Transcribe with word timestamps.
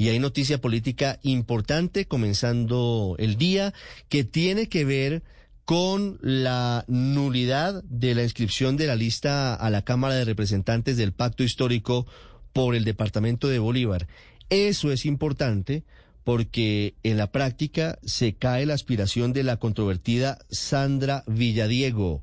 y 0.00 0.08
hay 0.08 0.18
noticia 0.18 0.62
política 0.62 1.18
importante 1.22 2.06
comenzando 2.06 3.16
el 3.18 3.36
día 3.36 3.74
que 4.08 4.24
tiene 4.24 4.66
que 4.66 4.86
ver 4.86 5.22
con 5.66 6.18
la 6.22 6.86
nulidad 6.88 7.84
de 7.84 8.14
la 8.14 8.22
inscripción 8.22 8.78
de 8.78 8.86
la 8.86 8.96
lista 8.96 9.54
a 9.54 9.68
la 9.68 9.82
Cámara 9.82 10.14
de 10.14 10.24
Representantes 10.24 10.96
del 10.96 11.12
Pacto 11.12 11.42
Histórico 11.42 12.06
por 12.54 12.74
el 12.74 12.84
Departamento 12.84 13.48
de 13.48 13.58
Bolívar. 13.58 14.08
Eso 14.48 14.90
es 14.90 15.04
importante 15.04 15.84
porque 16.24 16.94
en 17.02 17.18
la 17.18 17.30
práctica 17.30 17.98
se 18.02 18.32
cae 18.32 18.64
la 18.64 18.72
aspiración 18.72 19.34
de 19.34 19.42
la 19.42 19.58
controvertida 19.58 20.38
Sandra 20.48 21.24
Villadiego, 21.26 22.22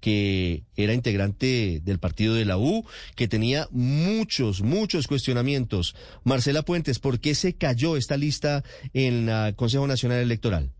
que 0.00 0.64
era 0.76 0.94
integrante 0.94 1.80
del 1.84 1.98
partido 1.98 2.34
de 2.34 2.44
la 2.44 2.58
U, 2.58 2.84
que 3.14 3.28
tenía 3.28 3.68
muchos, 3.70 4.62
muchos 4.62 5.06
cuestionamientos. 5.06 5.94
Marcela 6.24 6.62
Puentes, 6.62 6.98
¿por 6.98 7.20
qué 7.20 7.34
se 7.34 7.54
cayó 7.54 7.96
esta 7.96 8.16
lista 8.16 8.62
en 8.92 9.28
el 9.28 9.54
Consejo 9.56 9.86
Nacional 9.86 10.18
Electoral? 10.18 10.70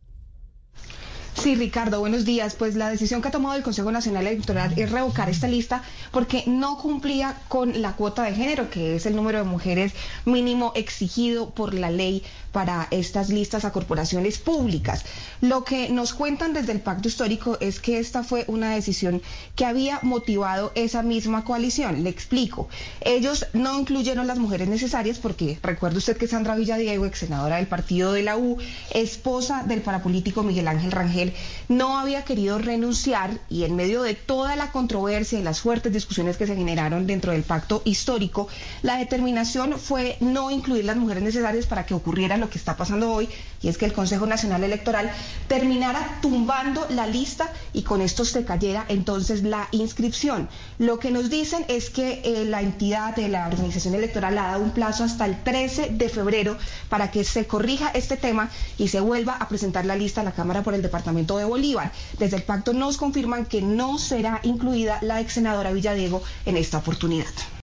Sí, 1.46 1.54
Ricardo, 1.54 2.00
buenos 2.00 2.24
días. 2.24 2.56
Pues 2.56 2.74
la 2.74 2.90
decisión 2.90 3.22
que 3.22 3.28
ha 3.28 3.30
tomado 3.30 3.54
el 3.54 3.62
Consejo 3.62 3.92
Nacional 3.92 4.26
Electoral 4.26 4.74
es 4.76 4.90
revocar 4.90 5.30
esta 5.30 5.46
lista 5.46 5.80
porque 6.10 6.42
no 6.48 6.76
cumplía 6.76 7.36
con 7.46 7.82
la 7.82 7.92
cuota 7.92 8.24
de 8.24 8.34
género, 8.34 8.68
que 8.68 8.96
es 8.96 9.06
el 9.06 9.14
número 9.14 9.38
de 9.38 9.44
mujeres 9.44 9.92
mínimo 10.24 10.72
exigido 10.74 11.50
por 11.50 11.72
la 11.72 11.88
ley 11.88 12.24
para 12.50 12.88
estas 12.90 13.28
listas 13.28 13.64
a 13.64 13.70
corporaciones 13.70 14.38
públicas. 14.38 15.04
Lo 15.40 15.62
que 15.62 15.90
nos 15.90 16.14
cuentan 16.14 16.52
desde 16.52 16.72
el 16.72 16.80
Pacto 16.80 17.06
Histórico 17.06 17.58
es 17.60 17.78
que 17.78 17.98
esta 17.98 18.24
fue 18.24 18.44
una 18.48 18.70
decisión 18.70 19.22
que 19.54 19.66
había 19.66 20.00
motivado 20.02 20.72
esa 20.74 21.02
misma 21.02 21.44
coalición. 21.44 22.02
Le 22.02 22.10
explico. 22.10 22.68
Ellos 23.02 23.46
no 23.52 23.78
incluyeron 23.78 24.26
las 24.26 24.38
mujeres 24.38 24.66
necesarias 24.68 25.18
porque 25.18 25.58
recuerde 25.62 25.98
usted 25.98 26.16
que 26.16 26.26
Sandra 26.26 26.56
Villadiego, 26.56 27.06
ex 27.06 27.18
senadora 27.18 27.56
del 27.56 27.68
partido 27.68 28.12
de 28.12 28.22
la 28.22 28.36
U, 28.36 28.56
esposa 28.90 29.62
del 29.62 29.82
parapolítico 29.82 30.42
Miguel 30.42 30.66
Ángel 30.66 30.90
Rangel, 30.90 31.34
no 31.68 31.98
había 31.98 32.24
querido 32.24 32.58
renunciar 32.58 33.38
y 33.48 33.64
en 33.64 33.76
medio 33.76 34.02
de 34.02 34.14
toda 34.14 34.56
la 34.56 34.72
controversia 34.72 35.38
y 35.38 35.42
las 35.42 35.60
fuertes 35.60 35.92
discusiones 35.92 36.36
que 36.36 36.46
se 36.46 36.56
generaron 36.56 37.06
dentro 37.06 37.32
del 37.32 37.42
pacto 37.42 37.82
histórico, 37.84 38.48
la 38.82 38.96
determinación 38.96 39.78
fue 39.78 40.16
no 40.20 40.50
incluir 40.50 40.84
las 40.84 40.96
mujeres 40.96 41.22
necesarias 41.22 41.66
para 41.66 41.86
que 41.86 41.94
ocurriera 41.94 42.36
lo 42.36 42.50
que 42.50 42.58
está 42.58 42.76
pasando 42.76 43.12
hoy 43.12 43.28
y 43.62 43.68
es 43.68 43.78
que 43.78 43.84
el 43.84 43.92
Consejo 43.92 44.26
Nacional 44.26 44.62
Electoral 44.64 45.10
terminara 45.48 46.18
tumbando 46.22 46.86
la 46.90 47.06
lista 47.06 47.52
y 47.72 47.82
con 47.82 48.00
esto 48.00 48.24
se 48.24 48.44
cayera 48.44 48.84
entonces 48.88 49.42
la 49.42 49.68
inscripción. 49.72 50.48
Lo 50.78 50.98
que 50.98 51.10
nos 51.10 51.30
dicen 51.30 51.64
es 51.68 51.90
que 51.90 52.22
eh, 52.24 52.44
la 52.44 52.60
entidad 52.60 53.16
de 53.16 53.28
la 53.28 53.48
organización 53.48 53.94
electoral 53.94 54.38
ha 54.38 54.48
dado 54.48 54.62
un 54.62 54.70
plazo 54.70 55.04
hasta 55.04 55.26
el 55.26 55.42
13 55.42 55.90
de 55.90 56.08
febrero 56.08 56.56
para 56.88 57.10
que 57.10 57.24
se 57.24 57.46
corrija 57.46 57.90
este 57.90 58.16
tema 58.16 58.50
y 58.78 58.88
se 58.88 59.00
vuelva 59.00 59.34
a 59.34 59.48
presentar 59.48 59.84
la 59.84 59.96
lista 59.96 60.20
a 60.20 60.24
la 60.24 60.32
Cámara 60.32 60.62
por 60.62 60.74
el 60.74 60.82
Departamento 60.82 61.25
de 61.34 61.44
Bolívar. 61.44 61.92
Desde 62.18 62.36
el 62.36 62.44
pacto 62.44 62.72
nos 62.72 62.96
confirman 62.96 63.46
que 63.46 63.62
no 63.62 63.98
será 63.98 64.40
incluida 64.44 64.98
la 65.02 65.20
ex 65.20 65.32
senadora 65.32 65.72
Villadiego 65.72 66.22
en 66.44 66.56
esta 66.56 66.78
oportunidad. 66.78 67.26